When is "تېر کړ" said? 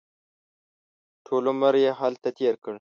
2.37-2.69